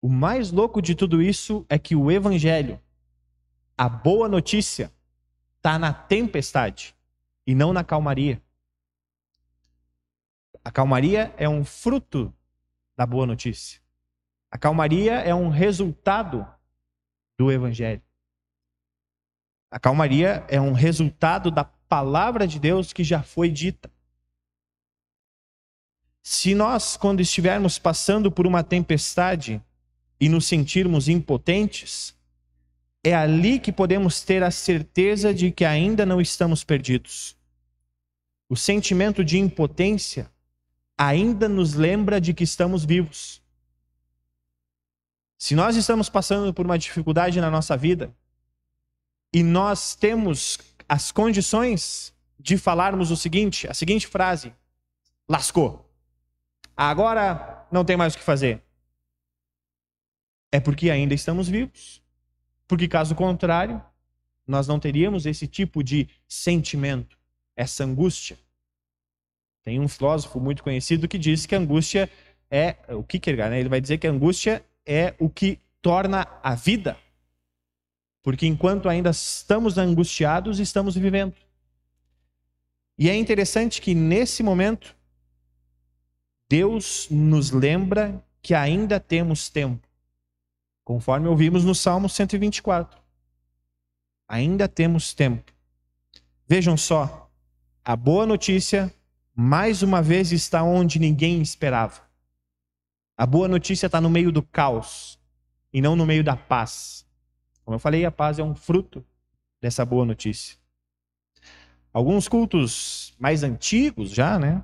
O 0.00 0.08
mais 0.08 0.52
louco 0.52 0.80
de 0.80 0.94
tudo 0.94 1.20
isso 1.20 1.66
é 1.68 1.76
que 1.76 1.96
o 1.96 2.12
evangelho, 2.12 2.80
a 3.76 3.88
boa 3.88 4.28
notícia, 4.28 4.92
está 5.56 5.76
na 5.76 5.92
tempestade 5.92 6.94
e 7.44 7.56
não 7.56 7.72
na 7.72 7.82
calmaria. 7.82 8.40
A 10.64 10.70
calmaria 10.70 11.34
é 11.36 11.48
um 11.48 11.64
fruto 11.64 12.32
da 12.96 13.04
boa 13.04 13.26
notícia. 13.26 13.80
A 14.48 14.56
calmaria 14.56 15.14
é 15.14 15.34
um 15.34 15.48
resultado 15.48 16.46
do 17.36 17.50
evangelho. 17.50 18.02
A 19.74 19.80
calmaria 19.80 20.44
é 20.46 20.60
um 20.60 20.70
resultado 20.70 21.50
da 21.50 21.64
palavra 21.64 22.46
de 22.46 22.60
Deus 22.60 22.92
que 22.92 23.02
já 23.02 23.24
foi 23.24 23.50
dita. 23.50 23.90
Se 26.22 26.54
nós, 26.54 26.96
quando 26.96 27.18
estivermos 27.18 27.76
passando 27.76 28.30
por 28.30 28.46
uma 28.46 28.62
tempestade 28.62 29.60
e 30.20 30.28
nos 30.28 30.46
sentirmos 30.46 31.08
impotentes, 31.08 32.16
é 33.02 33.16
ali 33.16 33.58
que 33.58 33.72
podemos 33.72 34.22
ter 34.22 34.44
a 34.44 34.50
certeza 34.52 35.34
de 35.34 35.50
que 35.50 35.64
ainda 35.64 36.06
não 36.06 36.20
estamos 36.20 36.62
perdidos. 36.62 37.36
O 38.48 38.54
sentimento 38.54 39.24
de 39.24 39.40
impotência 39.40 40.30
ainda 40.96 41.48
nos 41.48 41.74
lembra 41.74 42.20
de 42.20 42.32
que 42.32 42.44
estamos 42.44 42.84
vivos. 42.84 43.42
Se 45.36 45.56
nós 45.56 45.74
estamos 45.74 46.08
passando 46.08 46.54
por 46.54 46.64
uma 46.64 46.78
dificuldade 46.78 47.40
na 47.40 47.50
nossa 47.50 47.76
vida 47.76 48.14
e 49.34 49.42
nós 49.42 49.96
temos 49.96 50.58
as 50.88 51.10
condições 51.10 52.14
de 52.38 52.56
falarmos 52.56 53.10
o 53.10 53.16
seguinte, 53.16 53.68
a 53.68 53.74
seguinte 53.74 54.06
frase: 54.06 54.54
lascou. 55.28 55.90
Agora 56.76 57.66
não 57.70 57.84
tem 57.84 57.96
mais 57.96 58.14
o 58.14 58.18
que 58.18 58.22
fazer. 58.22 58.62
É 60.52 60.60
porque 60.60 60.88
ainda 60.88 61.14
estamos 61.14 61.48
vivos. 61.48 62.00
Porque 62.68 62.86
caso 62.86 63.14
contrário, 63.14 63.82
nós 64.46 64.68
não 64.68 64.78
teríamos 64.78 65.26
esse 65.26 65.48
tipo 65.48 65.82
de 65.82 66.08
sentimento, 66.28 67.18
essa 67.56 67.84
angústia. 67.84 68.38
Tem 69.64 69.80
um 69.80 69.88
filósofo 69.88 70.38
muito 70.38 70.62
conhecido 70.62 71.08
que 71.08 71.18
diz 71.18 71.44
que 71.44 71.56
a 71.56 71.58
angústia 71.58 72.08
é 72.48 72.76
o 72.88 73.02
Kierkegaard, 73.02 73.50
né? 73.52 73.60
Ele 73.60 73.68
vai 73.68 73.80
dizer 73.80 73.98
que 73.98 74.06
a 74.06 74.10
angústia 74.10 74.64
é 74.86 75.14
o 75.18 75.28
que 75.28 75.58
torna 75.82 76.26
a 76.42 76.54
vida 76.54 76.96
porque 78.24 78.46
enquanto 78.46 78.88
ainda 78.88 79.10
estamos 79.10 79.76
angustiados, 79.76 80.58
estamos 80.58 80.96
vivendo. 80.96 81.34
E 82.96 83.10
é 83.10 83.14
interessante 83.14 83.82
que 83.82 83.94
nesse 83.94 84.42
momento, 84.42 84.96
Deus 86.48 87.06
nos 87.10 87.50
lembra 87.50 88.24
que 88.40 88.54
ainda 88.54 88.98
temos 88.98 89.50
tempo. 89.50 89.86
Conforme 90.82 91.28
ouvimos 91.28 91.64
no 91.64 91.74
Salmo 91.74 92.08
124. 92.08 92.98
Ainda 94.26 94.66
temos 94.66 95.12
tempo. 95.12 95.52
Vejam 96.48 96.78
só, 96.78 97.30
a 97.84 97.94
boa 97.94 98.24
notícia, 98.24 98.90
mais 99.34 99.82
uma 99.82 100.00
vez, 100.00 100.32
está 100.32 100.62
onde 100.62 100.98
ninguém 100.98 101.42
esperava. 101.42 102.00
A 103.18 103.26
boa 103.26 103.48
notícia 103.48 103.84
está 103.84 104.00
no 104.00 104.08
meio 104.08 104.32
do 104.32 104.42
caos 104.42 105.18
e 105.70 105.82
não 105.82 105.94
no 105.94 106.06
meio 106.06 106.24
da 106.24 106.36
paz. 106.36 107.03
Como 107.64 107.74
eu 107.74 107.78
falei, 107.78 108.04
a 108.04 108.10
paz 108.10 108.38
é 108.38 108.42
um 108.42 108.54
fruto 108.54 109.04
dessa 109.60 109.84
boa 109.84 110.04
notícia. 110.04 110.56
Alguns 111.92 112.28
cultos 112.28 113.14
mais 113.18 113.42
antigos 113.42 114.10
já, 114.10 114.38
né? 114.38 114.62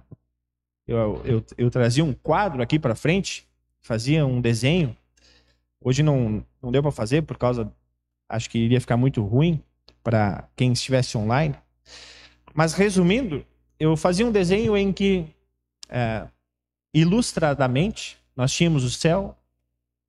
Eu, 0.87 1.23
eu, 1.25 1.45
eu 1.57 1.71
trazia 1.71 2.05
um 2.05 2.13
quadro 2.13 2.61
aqui 2.61 2.79
para 2.79 2.95
frente, 2.95 3.49
fazia 3.81 4.27
um 4.27 4.41
desenho. 4.41 4.97
Hoje 5.81 6.03
não, 6.03 6.45
não 6.61 6.71
deu 6.71 6.83
para 6.83 6.91
fazer 6.91 7.23
por 7.23 7.39
causa, 7.39 7.73
acho 8.29 8.51
que 8.51 8.59
iria 8.59 8.81
ficar 8.81 8.97
muito 8.97 9.23
ruim 9.23 9.63
para 10.03 10.49
quem 10.57 10.73
estivesse 10.73 11.17
online. 11.17 11.55
Mas 12.53 12.75
resumindo, 12.75 13.47
eu 13.79 13.97
fazia 13.97 14.27
um 14.27 14.33
desenho 14.33 14.77
em 14.77 14.93
que, 14.93 15.27
é, 15.89 16.27
ilustradamente, 16.93 18.19
nós 18.37 18.53
tínhamos 18.53 18.85
o 18.85 18.91
céu 18.91 19.39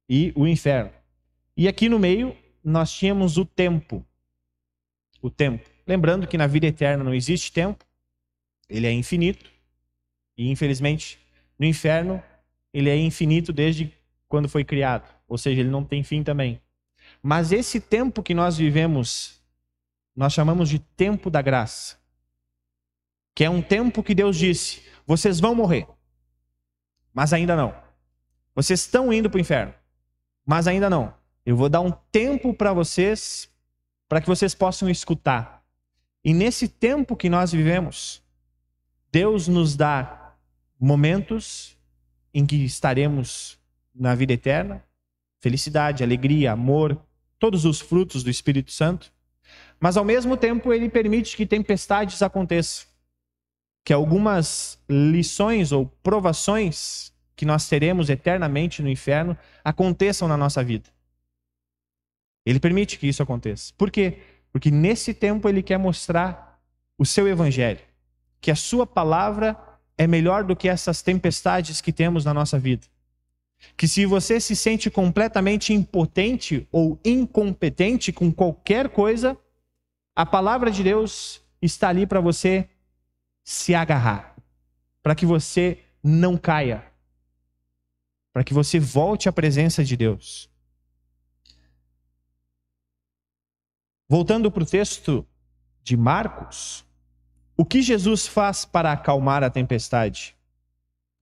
e 0.10 0.34
o 0.36 0.48
inferno. 0.48 0.92
E 1.56 1.68
aqui 1.68 1.88
no 1.88 2.00
meio 2.00 2.36
nós 2.64 2.92
tínhamos 2.92 3.38
o 3.38 3.46
tempo. 3.46 4.06
O 5.22 5.30
tempo. 5.30 5.70
Lembrando 5.86 6.28
que 6.28 6.38
na 6.38 6.48
vida 6.48 6.68
eterna 6.68 7.04
não 7.04 7.14
existe 7.14 7.52
tempo, 7.52 7.86
ele 8.70 8.88
é 8.88 8.92
infinito. 8.92 9.52
E 10.38 10.50
infelizmente, 10.50 11.20
no 11.60 11.66
inferno, 11.66 12.24
ele 12.74 12.90
é 12.90 12.98
infinito 12.98 13.52
desde 13.52 13.94
quando 14.28 14.48
foi 14.48 14.64
criado, 14.64 15.14
ou 15.28 15.38
seja, 15.38 15.60
ele 15.60 15.70
não 15.70 15.84
tem 15.84 16.04
fim 16.04 16.24
também. 16.24 16.62
Mas 17.22 17.52
esse 17.52 17.80
tempo 17.80 18.24
que 18.24 18.34
nós 18.34 18.58
vivemos, 18.58 19.42
nós 20.16 20.34
chamamos 20.34 20.70
de 20.70 20.80
tempo 20.80 21.30
da 21.30 21.42
graça. 21.42 22.00
Que 23.36 23.44
é 23.44 23.50
um 23.50 23.62
tempo 23.62 24.02
que 24.02 24.16
Deus 24.16 24.38
disse: 24.38 24.84
vocês 25.06 25.40
vão 25.40 25.54
morrer, 25.54 25.88
mas 27.14 27.34
ainda 27.34 27.56
não. 27.56 27.76
Vocês 28.56 28.82
estão 28.82 29.12
indo 29.12 29.30
para 29.30 29.38
o 29.38 29.42
inferno, 29.42 29.74
mas 30.46 30.68
ainda 30.68 30.90
não. 30.90 31.14
Eu 31.46 31.56
vou 31.56 31.70
dar 31.70 31.82
um 31.82 31.92
tempo 32.12 32.54
para 32.54 32.72
vocês, 32.74 33.50
para 34.08 34.22
que 34.22 34.28
vocês 34.28 34.54
possam 34.54 34.90
escutar. 34.90 35.64
E 36.24 36.34
nesse 36.34 36.68
tempo 36.68 37.16
que 37.16 37.30
nós 37.30 37.52
vivemos, 37.52 38.22
Deus 39.12 39.48
nos 39.48 39.76
dá 39.76 40.36
momentos 40.80 41.78
em 42.34 42.46
que 42.46 42.56
estaremos 42.64 43.60
na 43.94 44.14
vida 44.16 44.34
eterna, 44.34 44.84
felicidade, 45.40 46.04
alegria, 46.04 46.52
amor, 46.52 47.00
todos 47.40 47.66
os 47.66 47.82
frutos 47.82 48.24
do 48.24 48.30
Espírito 48.30 48.72
Santo. 48.72 49.12
Mas 49.80 49.98
ao 49.98 50.06
mesmo 50.06 50.38
tempo 50.38 50.72
ele 50.72 50.88
permite 50.88 51.36
que 51.36 51.46
tempestades 51.46 52.22
aconteçam, 52.22 52.88
que 53.84 53.92
algumas 53.92 54.80
lições 54.88 55.72
ou 55.72 55.88
provações 56.04 57.12
que 57.36 57.46
nós 57.46 57.68
teremos 57.68 58.10
eternamente 58.10 58.84
no 58.84 58.90
inferno 58.90 59.36
aconteçam 59.64 60.28
na 60.28 60.38
nossa 60.38 60.64
vida. 60.64 60.90
Ele 62.46 62.60
permite 62.60 62.98
que 62.98 63.08
isso 63.08 63.22
aconteça. 63.22 63.74
Por 63.78 63.92
quê? 63.92 64.20
Porque 64.52 64.72
nesse 64.72 65.14
tempo 65.14 65.48
ele 65.48 65.62
quer 65.62 65.78
mostrar 65.78 66.60
o 66.98 67.06
seu 67.06 67.28
evangelho, 67.28 67.80
que 68.40 68.52
a 68.52 68.56
sua 68.56 68.86
palavra 68.86 69.58
é 69.98 70.08
melhor 70.08 70.44
do 70.44 70.56
que 70.56 70.68
essas 70.68 71.02
tempestades 71.02 71.82
que 71.82 71.94
temos 71.94 72.26
na 72.26 72.34
nossa 72.34 72.58
vida. 72.60 72.86
Que 73.78 73.88
se 73.88 74.06
você 74.06 74.40
se 74.40 74.56
sente 74.56 74.90
completamente 74.90 75.74
impotente 75.74 76.68
ou 76.72 77.00
incompetente 77.06 78.12
com 78.12 78.32
qualquer 78.32 78.90
coisa, 78.90 79.38
a 80.16 80.26
palavra 80.26 80.72
de 80.72 80.84
Deus 80.84 81.42
está 81.62 81.90
ali 81.90 82.08
para 82.08 82.20
você 82.20 82.68
se 83.44 83.76
agarrar, 83.76 84.36
para 85.04 85.16
que 85.16 85.26
você 85.26 85.80
não 86.04 86.38
caia, 86.38 86.84
para 88.34 88.44
que 88.44 88.54
você 88.54 88.80
volte 88.80 89.30
à 89.30 89.32
presença 89.32 89.84
de 89.84 89.96
Deus. 89.96 90.50
Voltando 94.12 94.52
para 94.52 94.64
o 94.64 94.66
texto 94.66 95.26
de 95.82 95.96
Marcos, 95.96 96.86
o 97.56 97.64
que 97.64 97.82
Jesus 97.82 98.28
faz 98.28 98.66
para 98.66 98.92
acalmar 98.92 99.42
a 99.42 99.50
tempestade? 99.50 100.36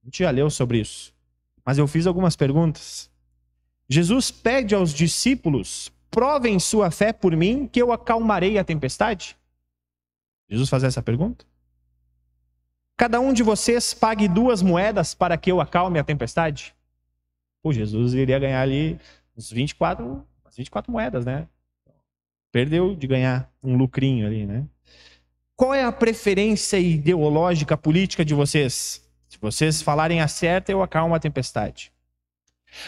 A 0.02 0.06
gente 0.06 0.24
já 0.24 0.32
leu 0.32 0.50
sobre 0.50 0.80
isso, 0.80 1.14
mas 1.64 1.78
eu 1.78 1.86
fiz 1.86 2.08
algumas 2.08 2.36
perguntas. 2.36 3.08
Jesus 3.88 4.32
pede 4.32 4.74
aos 4.74 4.92
discípulos: 4.92 5.92
provem 6.10 6.60
sua 6.60 6.90
fé 6.90 7.14
por 7.14 7.36
mim, 7.36 7.68
que 7.68 7.80
eu 7.80 7.92
acalmarei 7.92 8.58
a 8.58 8.64
tempestade? 8.64 9.38
Jesus 10.50 10.68
faz 10.68 10.84
essa 10.84 11.04
pergunta? 11.04 11.46
Cada 12.98 13.20
um 13.20 13.32
de 13.32 13.44
vocês 13.44 13.94
pague 13.94 14.28
duas 14.28 14.64
moedas 14.64 15.14
para 15.14 15.38
que 15.38 15.52
eu 15.52 15.62
acalme 15.62 16.00
a 16.00 16.04
tempestade? 16.04 16.74
Pô, 17.62 17.72
Jesus 17.72 18.16
iria 18.16 18.40
ganhar 18.40 18.64
ali 18.64 19.00
uns 19.38 19.52
24, 19.52 20.26
24 20.58 20.92
moedas, 20.92 21.24
né? 21.24 21.48
Perdeu 22.52 22.96
de 22.96 23.08
ganhar 23.08 23.52
um 23.62 23.76
lucrinho 23.76 24.26
ali, 24.26 24.46
né? 24.46 24.66
Qual 25.56 25.74
é 25.74 25.84
a 25.84 25.92
preferência 25.92 26.80
ideológica 26.80 27.78
política 27.78 28.24
de 28.24 28.34
vocês? 28.34 29.06
Se 29.28 29.38
vocês 29.40 29.82
falarem 29.82 30.22
a 30.22 30.28
certa, 30.28 30.72
eu 30.72 30.82
acalmo 30.82 31.14
a 31.14 31.20
tempestade. 31.20 31.92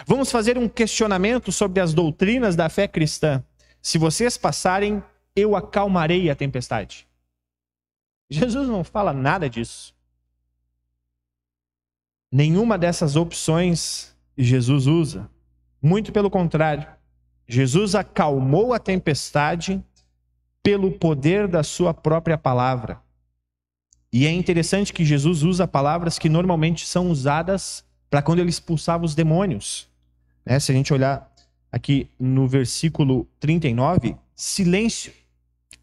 Vamos 0.05 0.31
fazer 0.31 0.57
um 0.57 0.69
questionamento 0.69 1.51
sobre 1.51 1.79
as 1.79 1.93
doutrinas 1.93 2.55
da 2.55 2.69
fé 2.69 2.87
cristã. 2.87 3.43
Se 3.81 3.97
vocês 3.97 4.37
passarem, 4.37 5.03
eu 5.35 5.55
acalmarei 5.55 6.29
a 6.29 6.35
tempestade. 6.35 7.07
Jesus 8.29 8.67
não 8.67 8.83
fala 8.83 9.11
nada 9.11 9.49
disso. 9.49 9.93
Nenhuma 12.31 12.77
dessas 12.77 13.15
opções 13.15 14.15
Jesus 14.37 14.87
usa. 14.87 15.29
Muito 15.81 16.11
pelo 16.11 16.29
contrário. 16.29 16.87
Jesus 17.47 17.95
acalmou 17.95 18.73
a 18.73 18.79
tempestade 18.79 19.83
pelo 20.63 20.91
poder 20.91 21.47
da 21.47 21.63
sua 21.63 21.93
própria 21.93 22.37
palavra. 22.37 23.01
E 24.13 24.27
é 24.27 24.31
interessante 24.31 24.93
que 24.93 25.05
Jesus 25.05 25.41
usa 25.43 25.67
palavras 25.67 26.19
que 26.19 26.29
normalmente 26.29 26.85
são 26.85 27.09
usadas 27.09 27.83
para 28.09 28.21
quando 28.21 28.39
ele 28.39 28.49
expulsava 28.49 29.05
os 29.05 29.15
demônios. 29.15 29.89
Né? 30.45 30.59
Se 30.59 30.71
a 30.71 30.75
gente 30.75 30.93
olhar 30.93 31.31
aqui 31.71 32.09
no 32.19 32.47
versículo 32.47 33.25
39, 33.39 34.15
silêncio, 34.35 35.13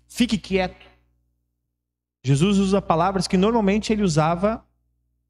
fique 0.06 0.36
quieto. 0.36 0.86
Jesus 2.22 2.58
usa 2.58 2.82
palavras 2.82 3.26
que 3.26 3.38
normalmente 3.38 3.92
ele 3.92 4.02
usava 4.02 4.62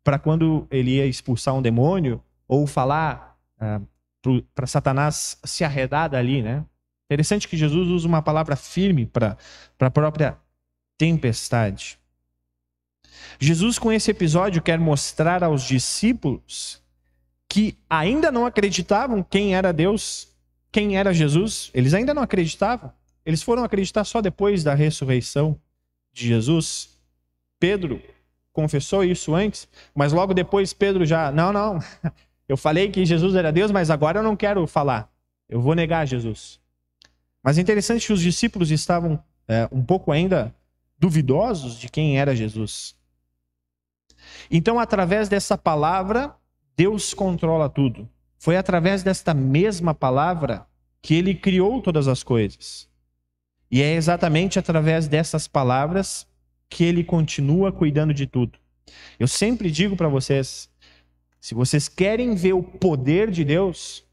para 0.02 0.18
quando 0.18 0.66
ele 0.70 0.96
ia 0.96 1.06
expulsar 1.06 1.54
um 1.54 1.62
demônio 1.62 2.20
ou 2.48 2.66
falar 2.66 3.38
ah, 3.60 3.80
para 4.54 4.66
Satanás 4.66 5.38
se 5.44 5.64
arredar 5.64 6.10
dali, 6.10 6.42
né? 6.42 6.64
Interessante 7.10 7.48
que 7.48 7.56
Jesus 7.56 7.88
usa 7.88 8.06
uma 8.06 8.20
palavra 8.20 8.54
firme 8.54 9.06
para 9.06 9.36
a 9.80 9.90
própria 9.90 10.36
tempestade. 10.98 11.98
Jesus, 13.38 13.78
com 13.78 13.92
esse 13.92 14.10
episódio, 14.10 14.60
quer 14.60 14.78
mostrar 14.78 15.42
aos 15.42 15.62
discípulos 15.62 16.82
que 17.48 17.78
ainda 17.88 18.30
não 18.30 18.44
acreditavam 18.44 19.22
quem 19.22 19.54
era 19.54 19.72
Deus, 19.72 20.28
quem 20.70 20.98
era 20.98 21.14
Jesus. 21.14 21.70
Eles 21.72 21.94
ainda 21.94 22.12
não 22.12 22.22
acreditavam. 22.22 22.92
Eles 23.24 23.42
foram 23.42 23.64
acreditar 23.64 24.04
só 24.04 24.20
depois 24.20 24.62
da 24.62 24.74
ressurreição 24.74 25.58
de 26.12 26.26
Jesus. 26.28 26.90
Pedro 27.58 28.02
confessou 28.52 29.04
isso 29.04 29.34
antes, 29.34 29.68
mas 29.94 30.12
logo 30.12 30.34
depois 30.34 30.72
Pedro 30.72 31.06
já, 31.06 31.30
não, 31.32 31.52
não. 31.52 31.78
Eu 32.48 32.56
falei 32.56 32.90
que 32.90 33.04
Jesus 33.04 33.34
era 33.34 33.52
Deus, 33.52 33.70
mas 33.70 33.90
agora 33.90 34.20
eu 34.20 34.22
não 34.22 34.34
quero 34.34 34.66
falar. 34.66 35.12
Eu 35.48 35.60
vou 35.60 35.74
negar 35.74 36.06
Jesus. 36.06 36.58
Mas 37.42 37.58
é 37.58 37.60
interessante 37.60 38.06
que 38.06 38.12
os 38.12 38.20
discípulos 38.20 38.70
estavam 38.70 39.22
é, 39.46 39.68
um 39.70 39.82
pouco 39.82 40.10
ainda 40.10 40.54
duvidosos 40.98 41.78
de 41.78 41.88
quem 41.88 42.18
era 42.18 42.34
Jesus. 42.34 42.96
Então, 44.50 44.80
através 44.80 45.28
dessa 45.28 45.56
palavra, 45.56 46.34
Deus 46.76 47.14
controla 47.14 47.68
tudo. 47.68 48.08
Foi 48.38 48.56
através 48.56 49.02
desta 49.02 49.34
mesma 49.34 49.94
palavra 49.94 50.66
que 51.02 51.14
ele 51.14 51.34
criou 51.34 51.80
todas 51.82 52.08
as 52.08 52.22
coisas. 52.22 52.88
E 53.70 53.82
é 53.82 53.94
exatamente 53.94 54.58
através 54.58 55.06
dessas 55.06 55.46
palavras 55.46 56.26
que 56.68 56.84
ele 56.84 57.04
continua 57.04 57.72
cuidando 57.72 58.14
de 58.14 58.26
tudo. 58.26 58.58
Eu 59.18 59.28
sempre 59.28 59.70
digo 59.70 59.96
para 59.96 60.08
vocês: 60.08 60.70
se 61.40 61.54
vocês 61.54 61.88
querem 61.88 62.34
ver 62.34 62.52
o 62.52 62.62
poder 62.62 63.30
de 63.30 63.44
Deus, 63.44 64.04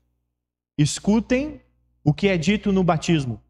escutem 0.77 1.61
o 2.03 2.14
que 2.14 2.27
é 2.27 2.38
dito 2.38 2.72
no 2.72 2.83
batismo. 2.83 3.42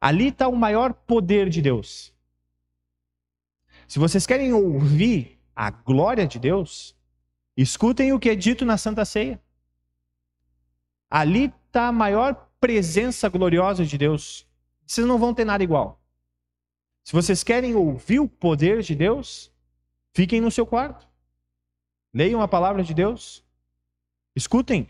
Ali 0.00 0.28
está 0.28 0.48
o 0.48 0.56
maior 0.56 0.92
poder 0.92 1.48
de 1.48 1.60
Deus. 1.60 2.12
Se 3.86 3.98
vocês 3.98 4.26
querem 4.26 4.52
ouvir 4.52 5.38
a 5.54 5.70
glória 5.70 6.26
de 6.26 6.38
Deus, 6.38 6.96
escutem 7.56 8.12
o 8.12 8.18
que 8.18 8.30
é 8.30 8.34
dito 8.34 8.64
na 8.64 8.78
Santa 8.78 9.04
Ceia. 9.04 9.40
Ali 11.10 11.52
está 11.66 11.88
a 11.88 11.92
maior 11.92 12.50
presença 12.58 13.28
gloriosa 13.28 13.84
de 13.84 13.98
Deus. 13.98 14.48
Vocês 14.86 15.06
não 15.06 15.18
vão 15.18 15.34
ter 15.34 15.44
nada 15.44 15.62
igual. 15.62 16.00
Se 17.04 17.12
vocês 17.12 17.44
querem 17.44 17.74
ouvir 17.74 18.18
o 18.18 18.28
poder 18.28 18.82
de 18.82 18.94
Deus, 18.94 19.52
fiquem 20.14 20.40
no 20.40 20.50
seu 20.50 20.66
quarto. 20.66 21.06
Leiam 22.14 22.40
a 22.40 22.46
palavra 22.46 22.84
de 22.84 22.94
Deus. 22.94 23.42
Escutem 24.36 24.88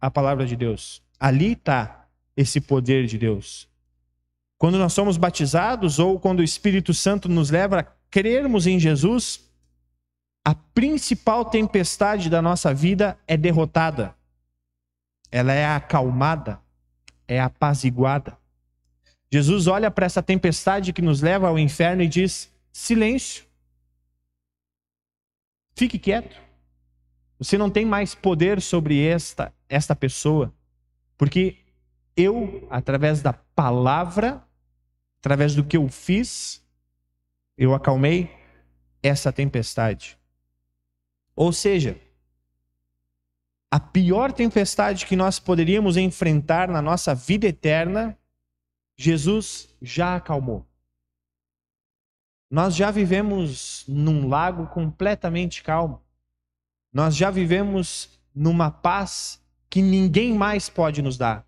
a 0.00 0.08
palavra 0.08 0.46
de 0.46 0.54
Deus. 0.54 1.02
Ali 1.18 1.52
está 1.52 2.08
esse 2.36 2.60
poder 2.60 3.06
de 3.06 3.18
Deus. 3.18 3.68
Quando 4.56 4.78
nós 4.78 4.92
somos 4.92 5.16
batizados 5.16 5.98
ou 5.98 6.20
quando 6.20 6.38
o 6.38 6.44
Espírito 6.44 6.94
Santo 6.94 7.28
nos 7.28 7.50
leva 7.50 7.80
a 7.80 7.82
crermos 8.08 8.66
em 8.66 8.78
Jesus, 8.78 9.50
a 10.44 10.54
principal 10.54 11.44
tempestade 11.44 12.30
da 12.30 12.40
nossa 12.40 12.72
vida 12.72 13.18
é 13.26 13.36
derrotada. 13.36 14.14
Ela 15.30 15.52
é 15.52 15.66
acalmada, 15.66 16.60
é 17.26 17.40
apaziguada. 17.40 18.38
Jesus 19.32 19.66
olha 19.66 19.90
para 19.90 20.06
essa 20.06 20.22
tempestade 20.22 20.92
que 20.92 21.02
nos 21.02 21.20
leva 21.20 21.48
ao 21.48 21.58
inferno 21.58 22.02
e 22.02 22.08
diz: 22.08 22.52
silêncio. 22.72 23.44
Fique 25.74 25.98
quieto. 25.98 26.49
Você 27.40 27.56
não 27.56 27.70
tem 27.70 27.86
mais 27.86 28.14
poder 28.14 28.60
sobre 28.60 29.02
esta, 29.02 29.50
esta 29.66 29.96
pessoa, 29.96 30.52
porque 31.16 31.56
eu, 32.14 32.68
através 32.68 33.22
da 33.22 33.32
palavra, 33.32 34.46
através 35.20 35.54
do 35.54 35.64
que 35.64 35.78
eu 35.78 35.88
fiz, 35.88 36.62
eu 37.56 37.74
acalmei 37.74 38.30
essa 39.02 39.32
tempestade. 39.32 40.18
Ou 41.34 41.50
seja, 41.50 41.98
a 43.70 43.80
pior 43.80 44.32
tempestade 44.32 45.06
que 45.06 45.16
nós 45.16 45.40
poderíamos 45.40 45.96
enfrentar 45.96 46.68
na 46.68 46.82
nossa 46.82 47.14
vida 47.14 47.46
eterna, 47.46 48.18
Jesus 48.98 49.74
já 49.80 50.16
acalmou. 50.16 50.66
Nós 52.50 52.76
já 52.76 52.90
vivemos 52.90 53.82
num 53.88 54.28
lago 54.28 54.66
completamente 54.66 55.62
calmo. 55.62 56.02
Nós 56.92 57.14
já 57.14 57.30
vivemos 57.30 58.18
numa 58.34 58.70
paz 58.70 59.40
que 59.68 59.80
ninguém 59.80 60.34
mais 60.34 60.68
pode 60.68 61.00
nos 61.00 61.16
dar. 61.16 61.46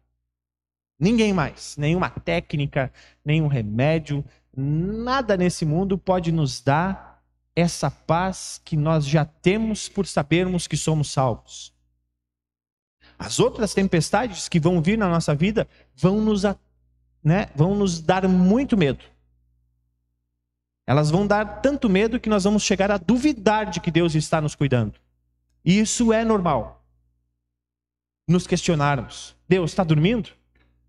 Ninguém 0.98 1.32
mais, 1.32 1.76
nenhuma 1.76 2.08
técnica, 2.08 2.92
nenhum 3.24 3.48
remédio, 3.48 4.24
nada 4.56 5.36
nesse 5.36 5.64
mundo 5.64 5.98
pode 5.98 6.30
nos 6.30 6.60
dar 6.60 7.20
essa 7.56 7.90
paz 7.90 8.60
que 8.64 8.76
nós 8.76 9.04
já 9.04 9.24
temos 9.24 9.88
por 9.88 10.06
sabermos 10.06 10.66
que 10.68 10.76
somos 10.76 11.10
salvos. 11.10 11.72
As 13.18 13.40
outras 13.40 13.74
tempestades 13.74 14.48
que 14.48 14.60
vão 14.60 14.80
vir 14.80 14.96
na 14.96 15.08
nossa 15.08 15.34
vida 15.34 15.68
vão 15.94 16.20
nos, 16.20 16.44
né, 17.22 17.48
vão 17.54 17.74
nos 17.74 18.00
dar 18.00 18.26
muito 18.28 18.76
medo. 18.76 19.04
Elas 20.86 21.10
vão 21.10 21.26
dar 21.26 21.60
tanto 21.60 21.88
medo 21.88 22.20
que 22.20 22.28
nós 22.28 22.44
vamos 22.44 22.62
chegar 22.62 22.90
a 22.90 22.96
duvidar 22.96 23.70
de 23.70 23.80
que 23.80 23.90
Deus 23.90 24.14
está 24.14 24.40
nos 24.40 24.54
cuidando. 24.54 25.01
E 25.64 25.78
isso 25.78 26.12
é 26.12 26.24
normal. 26.24 26.84
Nos 28.28 28.46
questionarmos: 28.46 29.36
Deus 29.48 29.70
está 29.70 29.84
dormindo? 29.84 30.30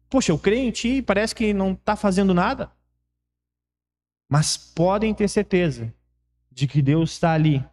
Poxa, 0.10 0.32
eu 0.32 0.38
creio 0.38 0.68
em 0.68 0.72
ti 0.72 0.98
e 0.98 1.02
parece 1.02 1.34
que 1.34 1.54
não 1.54 1.74
está 1.74 1.96
fazendo 1.96 2.34
nada. 2.34 2.72
Mas 4.30 4.58
podem 4.58 5.14
ter 5.14 5.28
certeza 5.28 5.94
de 6.52 6.68
que 6.68 6.82
Deus 6.82 7.12
está 7.12 7.34
ali, 7.34 7.66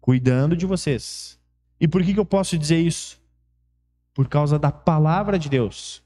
cuidando 0.00 0.56
de 0.56 0.66
vocês. 0.66 1.38
E 1.80 1.88
por 1.88 2.02
que, 2.02 2.14
que 2.14 2.20
eu 2.20 2.26
posso 2.26 2.58
dizer 2.58 2.80
isso? 2.80 3.20
Por 4.14 4.28
causa 4.28 4.58
da 4.58 4.70
palavra 4.70 5.38
de 5.38 5.48
Deus. 5.48 6.02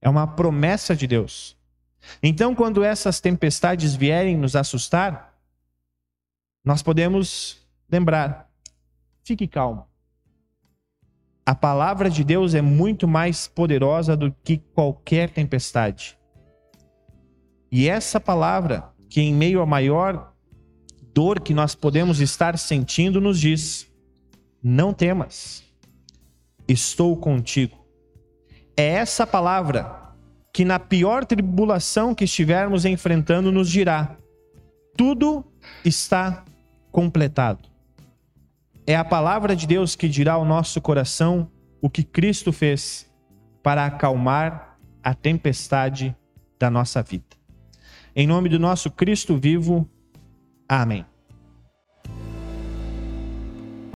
É 0.00 0.08
uma 0.08 0.26
promessa 0.26 0.96
de 0.96 1.06
Deus. 1.06 1.56
Então, 2.22 2.54
quando 2.54 2.82
essas 2.82 3.20
tempestades 3.20 3.94
vierem 3.94 4.36
nos 4.36 4.56
assustar, 4.56 5.38
nós 6.64 6.82
podemos 6.82 7.58
lembrar: 7.88 8.49
fique 9.24 9.46
calmo. 9.46 9.86
A 11.44 11.54
palavra 11.54 12.08
de 12.08 12.22
Deus 12.22 12.54
é 12.54 12.62
muito 12.62 13.08
mais 13.08 13.48
poderosa 13.48 14.16
do 14.16 14.32
que 14.44 14.58
qualquer 14.58 15.30
tempestade. 15.30 16.18
E 17.72 17.88
essa 17.88 18.20
palavra, 18.20 18.90
que 19.08 19.20
em 19.20 19.34
meio 19.34 19.60
à 19.60 19.66
maior 19.66 20.32
dor 21.12 21.40
que 21.40 21.54
nós 21.54 21.74
podemos 21.74 22.20
estar 22.20 22.58
sentindo, 22.58 23.20
nos 23.20 23.40
diz: 23.40 23.90
não 24.62 24.92
temas, 24.92 25.64
estou 26.68 27.16
contigo. 27.16 27.76
É 28.76 28.84
essa 28.84 29.26
palavra 29.26 30.14
que, 30.52 30.64
na 30.64 30.78
pior 30.78 31.24
tribulação 31.24 32.14
que 32.14 32.24
estivermos 32.24 32.84
enfrentando, 32.84 33.50
nos 33.50 33.68
dirá: 33.68 34.16
tudo 34.96 35.44
está 35.84 36.44
completado. 36.90 37.68
É 38.86 38.96
a 38.96 39.04
palavra 39.04 39.54
de 39.54 39.66
Deus 39.66 39.94
que 39.94 40.08
dirá 40.08 40.34
ao 40.34 40.44
nosso 40.44 40.80
coração 40.80 41.50
o 41.80 41.88
que 41.88 42.02
Cristo 42.02 42.52
fez 42.52 43.10
para 43.62 43.86
acalmar 43.86 44.78
a 45.02 45.14
tempestade 45.14 46.16
da 46.58 46.70
nossa 46.70 47.02
vida. 47.02 47.36
Em 48.14 48.26
nome 48.26 48.48
do 48.48 48.58
nosso 48.58 48.90
Cristo 48.90 49.36
vivo, 49.36 49.88
amém. 50.68 51.06